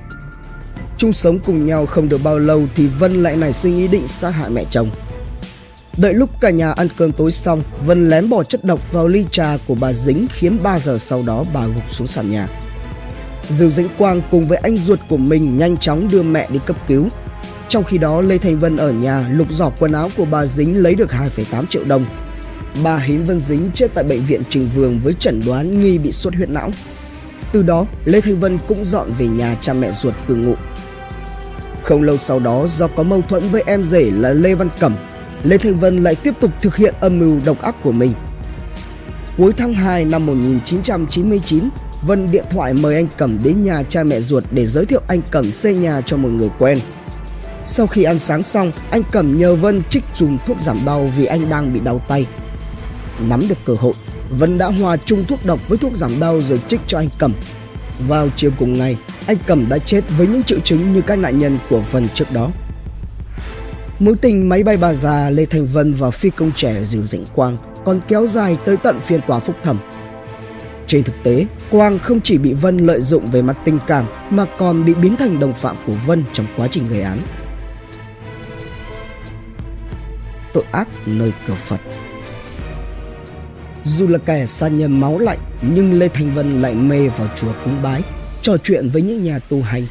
Chung 1.03 1.13
sống 1.13 1.39
cùng 1.39 1.65
nhau 1.65 1.85
không 1.85 2.09
được 2.09 2.23
bao 2.23 2.39
lâu 2.39 2.63
thì 2.75 2.87
Vân 2.87 3.23
lại 3.23 3.37
nảy 3.37 3.53
sinh 3.53 3.75
ý 3.75 3.87
định 3.87 4.07
sát 4.07 4.29
hại 4.29 4.49
mẹ 4.49 4.65
chồng. 4.69 4.89
Đợi 5.97 6.13
lúc 6.13 6.29
cả 6.41 6.49
nhà 6.49 6.71
ăn 6.71 6.87
cơm 6.97 7.11
tối 7.11 7.31
xong, 7.31 7.63
Vân 7.85 8.09
lén 8.09 8.29
bỏ 8.29 8.43
chất 8.43 8.63
độc 8.63 8.91
vào 8.91 9.07
ly 9.07 9.25
trà 9.31 9.57
của 9.67 9.75
bà 9.75 9.93
Dính 9.93 10.27
khiến 10.33 10.57
3 10.63 10.79
giờ 10.79 10.97
sau 10.97 11.23
đó 11.27 11.43
bà 11.53 11.67
gục 11.67 11.91
xuống 11.91 12.07
sàn 12.07 12.31
nhà. 12.31 12.47
Dư 13.49 13.69
Dĩnh 13.69 13.87
Quang 13.97 14.21
cùng 14.31 14.47
với 14.47 14.57
anh 14.57 14.77
ruột 14.77 14.99
của 15.09 15.17
mình 15.17 15.57
nhanh 15.57 15.77
chóng 15.77 16.09
đưa 16.11 16.21
mẹ 16.21 16.47
đi 16.51 16.59
cấp 16.65 16.75
cứu. 16.87 17.07
Trong 17.67 17.83
khi 17.83 17.97
đó 17.97 18.21
Lê 18.21 18.37
Thành 18.37 18.59
Vân 18.59 18.77
ở 18.77 18.91
nhà 18.91 19.29
lục 19.31 19.47
giỏ 19.51 19.71
quần 19.79 19.91
áo 19.91 20.09
của 20.17 20.25
bà 20.25 20.45
Dính 20.45 20.83
lấy 20.83 20.95
được 20.95 21.09
2,8 21.11 21.65
triệu 21.65 21.83
đồng. 21.83 22.05
Bà 22.83 22.97
Hiến 22.97 23.23
Vân 23.23 23.39
Dính 23.39 23.71
chết 23.75 23.87
tại 23.93 24.03
bệnh 24.03 24.25
viện 24.25 24.41
Trình 24.49 24.69
Vương 24.75 24.99
với 24.99 25.13
chẩn 25.19 25.41
đoán 25.45 25.81
nghi 25.81 25.97
bị 25.97 26.11
xuất 26.11 26.35
huyết 26.35 26.49
não. 26.49 26.71
Từ 27.53 27.63
đó, 27.63 27.85
Lê 28.05 28.21
Thành 28.21 28.39
Vân 28.39 28.57
cũng 28.67 28.85
dọn 28.85 29.09
về 29.17 29.27
nhà 29.27 29.57
cha 29.61 29.73
mẹ 29.73 29.91
ruột 29.91 30.13
cư 30.27 30.35
ngụ. 30.35 30.55
Không 31.83 32.03
lâu 32.03 32.17
sau 32.17 32.39
đó 32.39 32.65
do 32.67 32.87
có 32.87 33.03
mâu 33.03 33.21
thuẫn 33.29 33.43
với 33.49 33.63
em 33.65 33.83
rể 33.83 34.11
là 34.11 34.29
Lê 34.29 34.55
Văn 34.55 34.69
Cẩm, 34.79 34.95
Lê 35.43 35.57
Thanh 35.57 35.75
Vân 35.75 36.03
lại 36.03 36.15
tiếp 36.15 36.33
tục 36.39 36.51
thực 36.61 36.75
hiện 36.75 36.93
âm 36.99 37.19
mưu 37.19 37.39
độc 37.45 37.61
ác 37.61 37.75
của 37.83 37.91
mình. 37.91 38.11
Cuối 39.37 39.53
tháng 39.57 39.73
2 39.73 40.05
năm 40.05 40.25
1999, 40.25 41.69
Vân 42.01 42.27
điện 42.31 42.45
thoại 42.49 42.73
mời 42.73 42.95
anh 42.95 43.07
Cẩm 43.17 43.39
đến 43.43 43.63
nhà 43.63 43.83
cha 43.83 44.03
mẹ 44.03 44.19
ruột 44.19 44.43
để 44.51 44.65
giới 44.65 44.85
thiệu 44.85 45.01
anh 45.07 45.21
Cẩm 45.31 45.51
xây 45.51 45.75
nhà 45.75 46.01
cho 46.01 46.17
một 46.17 46.29
người 46.29 46.49
quen. 46.59 46.79
Sau 47.65 47.87
khi 47.87 48.03
ăn 48.03 48.19
sáng 48.19 48.43
xong, 48.43 48.71
anh 48.89 49.03
Cẩm 49.11 49.39
nhờ 49.39 49.55
Vân 49.55 49.83
trích 49.89 50.03
dùng 50.15 50.37
thuốc 50.47 50.59
giảm 50.61 50.79
đau 50.85 51.09
vì 51.17 51.25
anh 51.25 51.49
đang 51.49 51.73
bị 51.73 51.79
đau 51.79 52.01
tay. 52.07 52.25
Nắm 53.29 53.47
được 53.47 53.57
cơ 53.65 53.73
hội, 53.79 53.93
Vân 54.29 54.57
đã 54.57 54.67
hòa 54.67 54.97
chung 55.05 55.25
thuốc 55.25 55.39
độc 55.45 55.59
với 55.67 55.77
thuốc 55.77 55.93
giảm 55.95 56.19
đau 56.19 56.41
rồi 56.41 56.61
trích 56.67 56.81
cho 56.87 56.97
anh 56.97 57.09
Cẩm. 57.17 57.33
Vào 58.07 58.29
chiều 58.35 58.51
cùng 58.59 58.77
ngày, 58.77 58.97
anh 59.27 59.37
Cẩm 59.45 59.69
đã 59.69 59.77
chết 59.77 60.03
với 60.17 60.27
những 60.27 60.43
triệu 60.43 60.59
chứng 60.59 60.93
như 60.93 61.01
các 61.01 61.15
nạn 61.15 61.39
nhân 61.39 61.57
của 61.69 61.81
Vân 61.91 62.07
trước 62.13 62.25
đó. 62.33 62.49
Mối 63.99 64.15
tình 64.21 64.49
máy 64.49 64.63
bay 64.63 64.77
bà 64.77 64.93
già 64.93 65.29
Lê 65.29 65.45
Thành 65.45 65.65
Vân 65.65 65.93
và 65.93 66.11
phi 66.11 66.29
công 66.29 66.51
trẻ 66.55 66.83
Diều 66.83 67.03
Dĩnh 67.03 67.25
Quang 67.33 67.57
còn 67.85 68.01
kéo 68.07 68.27
dài 68.27 68.57
tới 68.65 68.77
tận 68.77 68.99
phiên 68.99 69.21
tòa 69.27 69.39
phúc 69.39 69.55
thẩm. 69.63 69.77
Trên 70.87 71.03
thực 71.03 71.23
tế, 71.23 71.45
Quang 71.71 71.99
không 71.99 72.21
chỉ 72.21 72.37
bị 72.37 72.53
Vân 72.53 72.77
lợi 72.77 73.01
dụng 73.01 73.25
về 73.25 73.41
mặt 73.41 73.57
tình 73.65 73.79
cảm 73.87 74.05
mà 74.29 74.45
còn 74.57 74.85
bị 74.85 74.93
biến 74.93 75.15
thành 75.15 75.39
đồng 75.39 75.53
phạm 75.53 75.75
của 75.87 75.93
Vân 76.05 76.23
trong 76.33 76.45
quá 76.57 76.67
trình 76.71 76.85
gây 76.85 77.01
án. 77.01 77.19
Tội 80.53 80.63
ác 80.71 80.87
nơi 81.05 81.33
cửa 81.47 81.55
Phật 81.67 81.79
Dù 83.83 84.07
là 84.07 84.17
kẻ 84.17 84.45
sa 84.45 84.67
nhân 84.67 84.99
máu 84.99 85.19
lạnh 85.19 85.39
nhưng 85.61 85.99
Lê 85.99 86.07
Thành 86.07 86.33
Vân 86.33 86.61
lại 86.61 86.73
mê 86.73 87.07
vào 87.07 87.27
chùa 87.35 87.53
cúng 87.63 87.77
bái 87.83 88.01
trò 88.43 88.57
chuyện 88.63 88.89
với 88.89 89.01
những 89.01 89.23
nhà 89.23 89.39
tu 89.39 89.61
hành. 89.61 89.85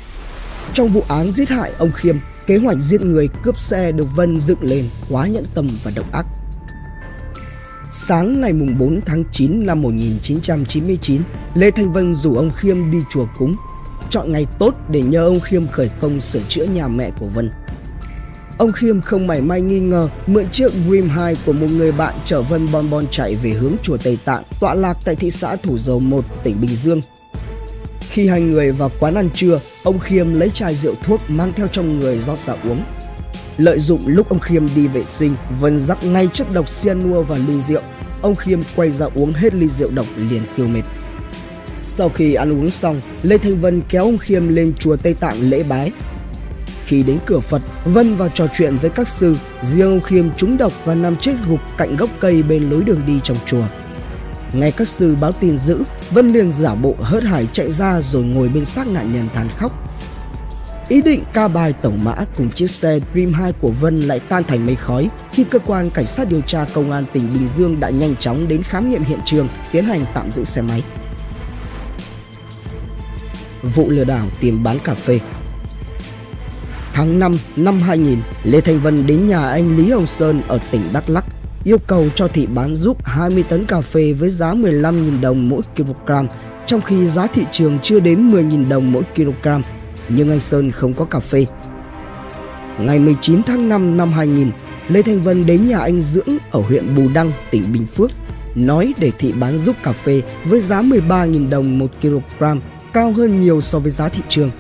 Trong 0.73 0.89
vụ 0.89 1.05
án 1.09 1.31
giết 1.31 1.49
hại 1.49 1.73
ông 1.79 1.93
Khiêm, 1.93 2.17
kế 2.47 2.57
hoạch 2.57 2.79
giết 2.79 3.01
người 3.01 3.29
cướp 3.43 3.59
xe 3.59 3.93
được 3.93 4.07
Vân 4.17 4.41
dựng 4.41 4.63
lên 4.63 4.89
quá 5.11 5.27
nhẫn 5.27 5.45
tâm 5.55 5.67
và 5.85 5.93
độc 5.97 6.13
ác. 6.13 6.27
Sáng 7.93 8.41
ngày 8.41 8.53
4 8.53 9.01
tháng 9.07 9.25
9 9.33 9.67
năm 9.67 9.83
1999, 9.83 11.23
Lê 11.55 11.71
Thanh 11.71 11.93
Vân 11.93 12.15
rủ 12.15 12.35
ông 12.35 12.51
Khiêm 12.51 12.91
đi 12.91 12.99
chùa 13.11 13.27
cúng, 13.39 13.57
chọn 14.11 14.33
ngày 14.33 14.47
tốt 14.59 14.75
để 14.89 15.03
nhờ 15.03 15.27
ông 15.27 15.41
Khiêm 15.41 15.67
khởi 15.67 15.91
công 16.01 16.21
sửa 16.21 16.41
chữa 16.49 16.65
nhà 16.65 16.89
mẹ 16.89 17.11
của 17.21 17.27
Vân. 17.27 17.51
Ông 18.59 18.73
Khiêm 18.73 19.01
không 19.01 19.27
mảy 19.27 19.41
may 19.41 19.61
nghi 19.61 19.81
ngờ 19.81 20.09
mượn 20.27 20.45
chiếc 20.53 20.73
Dream 20.89 21.09
2 21.09 21.37
của 21.47 21.53
một 21.53 21.67
người 21.71 21.93
bạn 21.93 22.15
chở 22.25 22.43
Vân 22.43 22.69
Bon 22.73 22.91
Bon 22.91 23.05
chạy 23.11 23.35
về 23.35 23.51
hướng 23.51 23.75
chùa 23.83 23.97
Tây 23.97 24.19
Tạng, 24.25 24.43
tọa 24.61 24.75
lạc 24.75 24.97
tại 25.05 25.15
thị 25.15 25.31
xã 25.31 25.57
Thủ 25.57 25.79
Dầu 25.79 26.01
Một, 26.01 26.25
tỉnh 26.45 26.61
Bình 26.61 26.77
Dương. 26.77 27.01
Khi 28.13 28.29
hai 28.29 28.41
người 28.41 28.73
vào 28.73 28.91
quán 29.01 29.15
ăn 29.15 29.29
trưa, 29.35 29.61
ông 29.83 29.99
Khiêm 29.99 30.35
lấy 30.35 30.51
chai 30.51 30.75
rượu 30.75 30.95
thuốc 31.03 31.21
mang 31.29 31.53
theo 31.57 31.69
trong 31.69 32.01
người 32.01 32.19
rót 32.19 32.39
ra 32.39 32.55
uống. 32.65 32.85
Lợi 33.57 33.79
dụng 33.79 34.01
lúc 34.07 34.29
ông 34.29 34.39
Khiêm 34.39 34.67
đi 34.77 34.87
vệ 34.87 35.03
sinh, 35.05 35.35
Vân 35.61 35.79
rắc 35.79 36.05
ngay 36.05 36.29
chất 36.33 36.47
độc 36.53 36.67
cyanua 36.85 37.23
vào 37.23 37.39
ly 37.49 37.61
rượu. 37.61 37.81
Ông 38.23 38.35
Khiêm 38.35 38.61
quay 38.77 38.91
ra 38.91 39.07
uống 39.15 39.33
hết 39.33 39.55
ly 39.55 39.69
rượu 39.69 39.91
độc 39.91 40.07
liền 40.17 40.43
tiêu 40.57 40.69
mệt. 40.69 40.83
Sau 41.83 42.09
khi 42.09 42.35
ăn 42.35 42.53
uống 42.53 42.71
xong, 42.71 43.01
Lê 43.23 43.39
Thanh 43.39 43.61
Vân 43.61 43.83
kéo 43.89 44.05
ông 44.05 44.19
Khiêm 44.19 44.49
lên 44.49 44.73
chùa 44.79 44.97
Tây 44.97 45.15
Tạng 45.15 45.51
lễ 45.51 45.63
bái. 45.69 45.93
Khi 46.87 47.03
đến 47.03 47.19
cửa 47.27 47.41
Phật, 47.41 47.63
Vân 47.85 48.15
vào 48.15 48.29
trò 48.29 48.47
chuyện 48.55 48.77
với 48.79 48.91
các 48.91 49.09
sư, 49.09 49.37
riêng 49.63 49.91
ông 49.91 50.01
Khiêm 50.01 50.35
trúng 50.37 50.57
độc 50.57 50.73
và 50.85 50.95
nằm 50.95 51.17
chết 51.17 51.35
gục 51.49 51.61
cạnh 51.77 51.97
gốc 51.97 52.11
cây 52.21 52.43
bên 52.43 52.71
lối 52.71 52.85
đường 52.85 53.01
đi 53.07 53.21
trong 53.23 53.37
chùa. 53.47 53.65
Nghe 54.53 54.71
các 54.71 54.89
sư 54.89 55.17
báo 55.21 55.33
tin 55.33 55.57
dữ, 55.57 55.83
Vân 56.11 56.33
liền 56.33 56.53
giả 56.53 56.75
bộ 56.75 56.95
hớt 57.01 57.25
hải 57.25 57.49
chạy 57.53 57.73
ra 57.73 58.01
rồi 58.01 58.23
ngồi 58.23 58.49
bên 58.49 58.65
xác 58.65 58.87
nạn 58.87 59.13
nhân 59.13 59.29
than 59.35 59.49
khóc. 59.59 59.73
Ý 60.89 61.03
định 61.03 61.25
ca 61.33 61.49
bài 61.49 61.73
tổng 61.83 61.99
mã 62.05 62.15
cùng 62.37 62.51
chiếc 62.51 62.71
xe 62.71 62.99
Dream 63.15 63.33
2 63.33 63.53
của 63.53 63.71
Vân 63.81 64.01
lại 64.01 64.21
tan 64.21 64.45
thành 64.45 64.67
mây 64.67 64.77
khói 64.77 65.09
khi 65.33 65.45
cơ 65.45 65.59
quan 65.59 65.91
cảnh 65.91 66.07
sát 66.07 66.29
điều 66.29 66.41
tra 66.41 66.67
công 66.73 66.93
an 66.93 67.05
tỉnh 67.13 67.29
Bình 67.33 67.49
Dương 67.49 67.81
đã 67.81 67.91
nhanh 67.91 68.17
chóng 68.17 68.49
đến 68.49 68.63
khám 68.63 68.91
nghiệm 68.91 69.05
hiện 69.05 69.21
trường, 69.25 69.49
tiến 69.73 69.85
hành 69.85 70.05
tạm 70.15 70.33
giữ 70.33 70.45
xe 70.45 70.63
máy. 70.63 70.83
Vụ 73.63 73.91
lừa 73.91 74.05
đảo 74.05 74.27
tìm 74.41 74.63
bán 74.63 74.79
cà 74.85 74.95
phê 74.95 75.21
Tháng 76.93 77.19
5 77.19 77.39
năm 77.57 77.83
2000, 77.83 78.19
Lê 78.45 78.61
Thanh 78.61 78.79
Vân 78.79 79.07
đến 79.07 79.29
nhà 79.29 79.51
anh 79.51 79.77
Lý 79.77 79.91
Hồng 79.91 80.07
Sơn 80.07 80.43
ở 80.49 80.59
tỉnh 80.71 80.83
Đắk 80.93 81.11
Lắk 81.11 81.25
yêu 81.65 81.79
cầu 81.87 82.09
cho 82.15 82.29
thị 82.29 82.47
bán 82.47 82.77
giúp 82.77 83.05
20 83.05 83.45
tấn 83.49 83.65
cà 83.65 83.81
phê 83.81 84.13
với 84.13 84.31
giá 84.31 84.53
15.000 84.53 85.21
đồng 85.21 85.49
mỗi 85.49 85.63
kg, 85.77 86.13
trong 86.67 86.81
khi 86.81 87.07
giá 87.07 87.27
thị 87.27 87.45
trường 87.53 87.79
chưa 87.83 88.01
đến 88.01 88.31
10.000 88.31 88.69
đồng 88.69 88.93
mỗi 88.93 89.03
kg, 89.17 89.49
nhưng 90.09 90.31
anh 90.31 90.41
Sơn 90.41 90.71
không 90.71 90.95
có 90.95 91.05
cà 91.05 91.21
phê. 91.21 91.47
Ngày 92.79 92.99
19 92.99 93.43
tháng 93.43 93.69
5 93.69 93.97
năm 93.97 94.13
2000, 94.13 94.51
Lê 94.89 95.03
Thanh 95.03 95.23
Vân 95.23 95.47
đến 95.47 95.69
nhà 95.69 95.79
anh 95.79 96.03
Dưỡng 96.03 96.37
ở 96.51 96.61
huyện 96.61 96.95
Bù 96.95 97.03
Đăng, 97.15 97.33
tỉnh 97.51 97.73
Bình 97.73 97.87
Phước, 97.87 98.11
nói 98.55 98.95
để 98.99 99.13
thị 99.19 99.33
bán 99.33 99.59
giúp 99.59 99.77
cà 99.83 99.93
phê 99.93 100.23
với 100.45 100.61
giá 100.61 100.83
13.000 100.83 101.49
đồng 101.49 101.79
một 101.79 101.91
kg, 102.03 102.45
cao 102.93 103.13
hơn 103.13 103.41
nhiều 103.41 103.61
so 103.61 103.79
với 103.79 103.91
giá 103.91 104.09
thị 104.09 104.23
trường. 104.29 104.51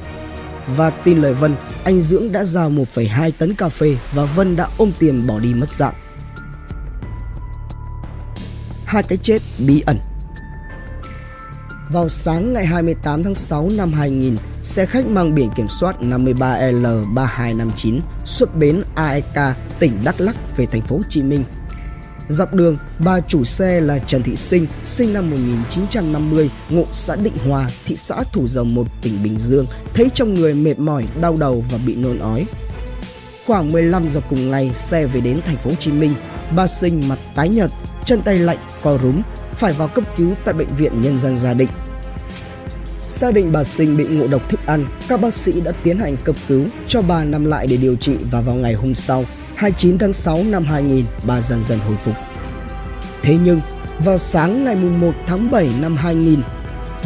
Và 0.76 0.90
tin 0.90 1.22
lời 1.22 1.34
Vân, 1.34 1.54
anh 1.84 2.00
Dưỡng 2.00 2.32
đã 2.32 2.44
giao 2.44 2.70
1,2 2.70 3.30
tấn 3.38 3.54
cà 3.54 3.68
phê 3.68 3.96
và 4.12 4.24
Vân 4.24 4.56
đã 4.56 4.68
ôm 4.78 4.90
tiền 4.98 5.26
bỏ 5.26 5.38
đi 5.38 5.54
mất 5.54 5.70
dạng 5.70 5.94
hai 8.92 9.02
cái 9.02 9.18
chết 9.22 9.38
bí 9.66 9.82
ẩn. 9.86 9.98
Vào 11.90 12.08
sáng 12.08 12.52
ngày 12.52 12.66
28 12.66 13.22
tháng 13.22 13.34
6 13.34 13.70
năm 13.76 13.92
2000, 13.92 14.36
xe 14.62 14.86
khách 14.86 15.06
mang 15.06 15.34
biển 15.34 15.50
kiểm 15.56 15.68
soát 15.68 15.96
53L3259 16.00 18.00
xuất 18.24 18.56
bến 18.56 18.82
AEK, 18.94 19.56
tỉnh 19.78 19.98
Đắk 20.04 20.20
Lắk 20.20 20.56
về 20.56 20.66
thành 20.66 20.82
phố 20.82 20.96
Hồ 20.96 21.02
Chí 21.10 21.22
Minh. 21.22 21.44
Dọc 22.28 22.54
đường, 22.54 22.76
bà 22.98 23.20
chủ 23.20 23.44
xe 23.44 23.80
là 23.80 23.98
Trần 23.98 24.22
Thị 24.22 24.36
Sinh, 24.36 24.66
sinh 24.84 25.12
năm 25.12 25.30
1950, 25.30 26.50
ngụ 26.70 26.84
xã 26.92 27.16
Định 27.16 27.36
Hòa, 27.48 27.70
thị 27.86 27.96
xã 27.96 28.24
Thủ 28.32 28.48
Dầu 28.48 28.64
Một, 28.64 28.86
tỉnh 29.02 29.22
Bình 29.22 29.38
Dương, 29.38 29.66
thấy 29.94 30.10
trong 30.14 30.34
người 30.34 30.54
mệt 30.54 30.78
mỏi, 30.78 31.06
đau 31.20 31.36
đầu 31.40 31.64
và 31.70 31.78
bị 31.86 31.94
nôn 31.94 32.18
ói. 32.18 32.46
Khoảng 33.46 33.72
15 33.72 34.08
giờ 34.08 34.20
cùng 34.30 34.50
ngày, 34.50 34.70
xe 34.74 35.06
về 35.06 35.20
đến 35.20 35.40
thành 35.46 35.56
phố 35.56 35.70
Hồ 35.70 35.76
Chí 35.80 35.92
Minh. 35.92 36.14
Bà 36.56 36.66
Sinh 36.66 37.08
mặt 37.08 37.18
tái 37.34 37.48
nhợt, 37.48 37.70
chân 38.04 38.22
tay 38.22 38.38
lạnh, 38.38 38.58
co 38.82 38.98
rúm, 39.02 39.22
phải 39.54 39.72
vào 39.72 39.88
cấp 39.88 40.04
cứu 40.16 40.34
tại 40.44 40.54
bệnh 40.54 40.74
viện 40.76 41.02
nhân 41.02 41.18
dân 41.18 41.38
Gia 41.38 41.54
Định. 41.54 41.68
Xác 43.08 43.34
định 43.34 43.52
bà 43.52 43.64
Sinh 43.64 43.96
bị 43.96 44.04
ngộ 44.04 44.26
độc 44.26 44.48
thức 44.48 44.60
ăn, 44.66 44.86
các 45.08 45.20
bác 45.20 45.34
sĩ 45.34 45.60
đã 45.60 45.72
tiến 45.82 45.98
hành 45.98 46.16
cấp 46.24 46.36
cứu 46.48 46.64
cho 46.88 47.02
bà 47.02 47.24
nằm 47.24 47.44
lại 47.44 47.66
để 47.66 47.76
điều 47.76 47.96
trị 47.96 48.16
và 48.30 48.40
vào 48.40 48.54
ngày 48.54 48.74
hôm 48.74 48.94
sau, 48.94 49.24
29 49.56 49.98
tháng 49.98 50.12
6 50.12 50.44
năm 50.44 50.64
2000, 50.64 51.04
bà 51.26 51.40
dần 51.40 51.64
dần 51.64 51.78
hồi 51.78 51.96
phục. 51.96 52.14
Thế 53.22 53.38
nhưng, 53.44 53.60
vào 53.98 54.18
sáng 54.18 54.64
ngày 54.64 54.76
1 54.76 55.12
tháng 55.26 55.50
7 55.50 55.68
năm 55.80 55.96
2000, 55.96 56.38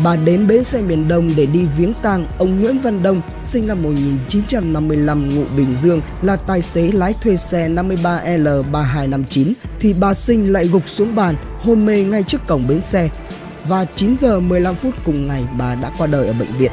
bà 0.05 0.17
đến 0.17 0.47
bến 0.47 0.65
xe 0.65 0.81
miền 0.81 1.09
Đông 1.09 1.31
để 1.37 1.47
đi 1.47 1.67
viếng 1.79 1.93
tang 2.03 2.27
ông 2.39 2.61
Nguyễn 2.61 2.79
Văn 2.79 3.03
Đông, 3.03 3.21
sinh 3.39 3.67
năm 3.67 3.83
1955 3.83 5.35
ngụ 5.35 5.45
Bình 5.57 5.75
Dương, 5.83 6.01
là 6.23 6.37
tài 6.37 6.63
xế 6.63 6.93
lái 6.93 7.13
thuê 7.23 7.37
xe 7.37 7.69
53L3259 7.69 9.53
thì 9.81 9.95
bà 10.01 10.15
Sinh 10.15 10.53
lại 10.53 10.69
gục 10.69 10.89
xuống 10.89 11.15
bàn, 11.15 11.35
hôn 11.63 11.87
mê 11.87 12.05
ngay 12.05 12.23
trước 12.23 12.47
cổng 12.47 12.67
bến 12.69 12.81
xe. 12.81 13.09
Và 13.69 13.85
9 13.85 14.17
giờ 14.17 14.41
15 14.41 14.75
phút 14.75 14.95
cùng 15.05 15.27
ngày 15.27 15.45
bà 15.59 15.75
đã 15.75 15.91
qua 15.99 16.07
đời 16.07 16.27
ở 16.27 16.33
bệnh 16.39 16.53
viện. 16.59 16.73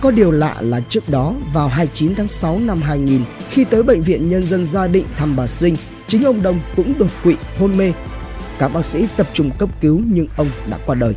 Có 0.00 0.10
điều 0.10 0.30
lạ 0.30 0.56
là 0.60 0.80
trước 0.88 1.08
đó, 1.08 1.34
vào 1.52 1.68
29 1.68 2.14
tháng 2.14 2.28
6 2.28 2.58
năm 2.58 2.82
2000, 2.82 3.20
khi 3.50 3.64
tới 3.64 3.82
bệnh 3.82 4.02
viện 4.02 4.30
nhân 4.30 4.46
dân 4.46 4.66
Gia 4.66 4.86
Định 4.86 5.04
thăm 5.16 5.36
bà 5.36 5.46
Sinh, 5.46 5.76
chính 6.08 6.24
ông 6.24 6.42
Đông 6.42 6.60
cũng 6.76 6.94
đột 6.98 7.10
quỵ 7.24 7.34
hôn 7.58 7.76
mê. 7.76 7.92
Các 8.58 8.72
bác 8.74 8.84
sĩ 8.84 9.06
tập 9.16 9.26
trung 9.32 9.50
cấp 9.58 9.68
cứu 9.80 10.00
nhưng 10.12 10.26
ông 10.36 10.48
đã 10.70 10.78
qua 10.86 10.94
đời 10.94 11.14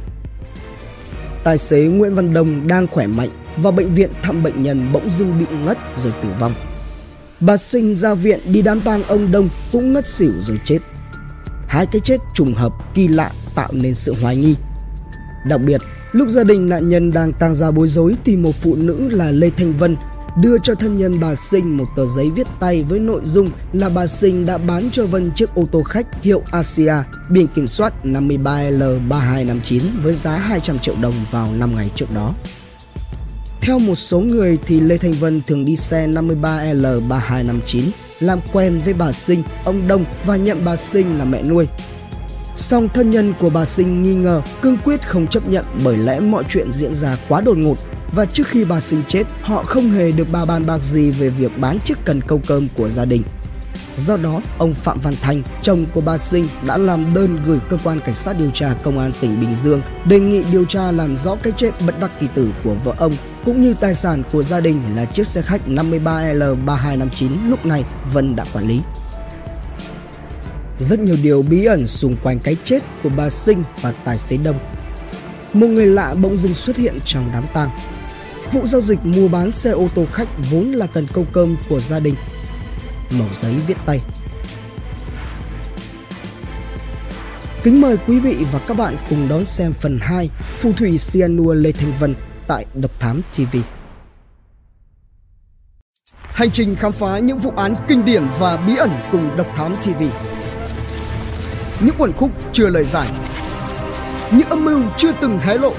tài 1.44 1.58
xế 1.58 1.84
Nguyễn 1.84 2.16
Văn 2.16 2.34
Đông 2.34 2.68
đang 2.68 2.88
khỏe 2.88 3.08
mạnh 3.08 3.30
vào 3.58 3.72
bệnh 3.72 3.94
viện 3.94 4.10
thăm 4.22 4.44
bệnh 4.44 4.62
nhân 4.62 4.90
bỗng 4.94 5.10
dưng 5.18 5.40
bị 5.40 5.46
ngất 5.66 5.78
rồi 6.04 6.14
tử 6.24 6.30
vong. 6.40 6.54
Bà 7.40 7.58
Sinh 7.58 7.96
ra 7.96 8.14
viện 8.14 8.40
đi 8.46 8.62
đám 8.62 8.82
tang 8.82 9.04
ông 9.04 9.32
Đông 9.32 9.50
cũng 9.72 9.94
ngất 9.94 10.08
xỉu 10.08 10.32
rồi 10.42 10.60
chết. 10.66 10.80
Hai 11.68 11.86
cái 11.86 12.02
chết 12.04 12.18
trùng 12.34 12.54
hợp 12.54 12.74
kỳ 12.94 13.08
lạ 13.08 13.32
tạo 13.56 13.70
nên 13.72 13.94
sự 13.94 14.14
hoài 14.22 14.36
nghi. 14.38 14.56
Đặc 15.46 15.62
biệt, 15.62 15.82
lúc 16.12 16.30
gia 16.30 16.44
đình 16.44 16.70
nạn 16.70 16.90
nhân 16.90 17.12
đang 17.12 17.34
tang 17.34 17.56
ra 17.56 17.72
bối 17.72 17.88
rối 17.88 18.16
thì 18.26 18.38
một 18.38 18.56
phụ 18.62 18.76
nữ 18.76 19.10
là 19.10 19.32
Lê 19.32 19.50
Thanh 19.58 19.74
Vân 19.74 19.98
đưa 20.42 20.58
cho 20.64 20.76
thân 20.76 20.98
nhân 20.98 21.20
bà 21.22 21.36
Sinh 21.36 21.78
một 21.78 21.86
tờ 21.96 22.06
giấy 22.06 22.30
viết 22.30 22.48
tay 22.60 22.84
với 22.84 23.00
nội 23.00 23.22
dung 23.24 23.48
là 23.74 23.90
bà 23.90 24.08
Sinh 24.08 24.46
đã 24.46 24.58
bán 24.58 24.90
cho 24.92 25.06
Vân 25.06 25.32
chiếc 25.36 25.56
ô 25.56 25.68
tô 25.72 25.84
khách 25.84 26.24
hiệu 26.24 26.44
Asia 26.52 26.94
biển 27.30 27.48
kiểm 27.48 27.68
soát 27.68 27.94
53L3259 28.04 29.82
với 30.04 30.14
giá 30.14 30.38
200 30.38 30.80
triệu 30.80 30.96
đồng 31.02 31.14
vào 31.32 31.48
5 31.54 31.76
ngày 31.76 31.90
trước 31.96 32.06
đó. 32.16 32.34
Theo 33.62 33.80
một 33.80 33.96
số 33.96 34.20
người 34.20 34.58
thì 34.66 34.80
Lê 34.80 34.98
Thanh 34.98 35.14
Vân 35.14 35.42
thường 35.48 35.66
đi 35.66 35.76
xe 35.76 36.08
53L3259 36.08 37.84
làm 38.20 38.40
quen 38.54 38.82
với 38.86 38.94
bà 38.94 39.12
Sinh, 39.12 39.44
ông 39.66 39.88
Đông 39.88 40.06
và 40.26 40.36
nhận 40.36 40.58
bà 40.66 40.76
Sinh 40.76 41.18
là 41.18 41.26
mẹ 41.26 41.44
nuôi. 41.44 41.68
Song 42.56 42.88
thân 42.94 43.10
nhân 43.10 43.34
của 43.40 43.50
bà 43.50 43.66
Sinh 43.66 44.04
nghi 44.04 44.16
ngờ 44.16 44.42
cương 44.62 44.78
quyết 44.86 45.08
không 45.08 45.28
chấp 45.28 45.50
nhận 45.50 45.66
bởi 45.84 45.98
lẽ 45.98 46.20
mọi 46.20 46.44
chuyện 46.50 46.72
diễn 46.72 46.94
ra 46.94 47.18
quá 47.28 47.42
đột 47.42 47.58
ngột 47.58 47.78
và 48.12 48.26
trước 48.26 48.48
khi 48.48 48.66
bà 48.66 48.80
sinh 48.80 49.02
chết, 49.08 49.24
họ 49.42 49.64
không 49.64 49.92
hề 49.92 50.12
được 50.12 50.28
bà 50.32 50.46
bàn 50.46 50.66
bạc 50.66 50.80
gì 50.84 51.10
về 51.10 51.30
việc 51.30 51.52
bán 51.60 51.80
chiếc 51.86 51.98
cần 52.06 52.22
câu 52.22 52.42
cơm 52.48 52.68
của 52.76 52.90
gia 52.90 53.06
đình. 53.06 53.24
Do 53.98 54.18
đó, 54.18 54.42
ông 54.58 54.74
Phạm 54.74 55.00
Văn 55.00 55.14
Thanh, 55.22 55.44
chồng 55.62 55.86
của 55.94 56.02
bà 56.02 56.18
Sinh 56.18 56.48
đã 56.68 56.78
làm 56.78 57.14
đơn 57.14 57.40
gửi 57.46 57.60
cơ 57.70 57.78
quan 57.84 58.00
cảnh 58.00 58.14
sát 58.14 58.36
điều 58.40 58.52
tra 58.52 58.74
công 58.84 59.00
an 59.00 59.12
tỉnh 59.22 59.40
Bình 59.40 59.56
Dương 59.56 59.82
đề 60.06 60.20
nghị 60.20 60.44
điều 60.52 60.66
tra 60.66 60.92
làm 60.92 61.18
rõ 61.18 61.36
cái 61.36 61.54
chết 61.58 61.72
bất 61.86 62.00
đắc 62.00 62.12
kỳ 62.20 62.28
tử 62.36 62.50
của 62.64 62.76
vợ 62.84 62.94
ông 62.98 63.14
cũng 63.46 63.62
như 63.62 63.74
tài 63.80 63.96
sản 63.96 64.24
của 64.32 64.44
gia 64.44 64.60
đình 64.60 64.82
là 64.96 65.06
chiếc 65.06 65.28
xe 65.28 65.42
khách 65.42 65.62
53L3259 65.68 67.50
lúc 67.50 67.66
này 67.66 67.84
Vân 68.14 68.36
đã 68.36 68.46
quản 68.54 68.68
lý. 68.68 68.82
Rất 70.80 71.00
nhiều 71.00 71.16
điều 71.24 71.42
bí 71.42 71.66
ẩn 71.66 71.88
xung 71.88 72.16
quanh 72.24 72.40
cái 72.40 72.56
chết 72.64 72.80
của 73.04 73.10
bà 73.18 73.30
Sinh 73.30 73.64
và 73.82 73.94
tài 74.06 74.18
xế 74.18 74.38
Đông. 74.44 74.60
Một 75.54 75.68
người 75.68 75.86
lạ 75.86 76.14
bỗng 76.22 76.38
dưng 76.38 76.54
xuất 76.54 76.78
hiện 76.78 76.98
trong 77.06 77.30
đám 77.34 77.46
tang 77.54 77.70
Vụ 78.54 78.68
giao 78.68 78.82
dịch 78.82 79.00
mua 79.04 79.28
bán 79.28 79.52
xe 79.52 79.72
ô 79.72 79.88
tô 79.96 80.06
khách 80.12 80.28
vốn 80.52 80.72
là 80.72 80.88
cần 80.88 81.06
câu 81.14 81.26
cơm 81.32 81.56
của 81.70 81.80
gia 81.80 82.00
đình. 82.00 82.16
màu 83.10 83.28
giấy 83.34 83.54
viết 83.68 83.78
tay. 83.86 84.02
Kính 87.64 87.82
mời 87.82 87.98
quý 88.08 88.20
vị 88.20 88.38
và 88.52 88.60
các 88.68 88.78
bạn 88.78 88.98
cùng 89.10 89.28
đón 89.30 89.46
xem 89.46 89.74
phần 89.74 90.00
2 90.02 90.30
Phù 90.58 90.74
thủy 90.74 90.98
Sianua 90.98 91.54
Lê 91.54 91.72
Thanh 91.72 91.94
Vân 92.00 92.16
tại 92.48 92.66
Độc 92.74 93.00
Thám 93.00 93.22
TV. 93.36 93.58
Hành 96.22 96.52
trình 96.52 96.76
khám 96.76 96.92
phá 96.92 97.20
những 97.20 97.38
vụ 97.38 97.52
án 97.56 97.74
kinh 97.88 98.06
điển 98.06 98.24
và 98.40 98.58
bí 98.68 98.76
ẩn 98.76 98.92
cùng 99.12 99.30
Độc 99.38 99.48
Thám 99.56 99.76
TV. 99.76 100.04
Những 101.80 101.96
quần 101.98 102.14
khúc 102.14 102.32
chưa 102.54 102.70
lời 102.70 102.84
giải. 102.84 103.10
Những 104.32 104.50
âm 104.50 104.66
mưu 104.66 104.82
chưa 104.98 105.12
từng 105.22 105.38
hé 105.38 105.58
lộ 105.58 105.74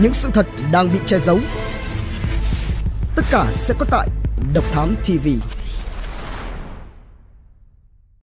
những 0.00 0.14
sự 0.14 0.30
thật 0.34 0.46
đang 0.72 0.92
bị 0.92 0.98
che 1.06 1.18
giấu. 1.18 1.38
Tất 3.16 3.22
cả 3.30 3.46
sẽ 3.52 3.74
có 3.78 3.86
tại 3.90 4.08
Độc 4.54 4.64
Thám 4.72 4.96
TV. 5.04 5.28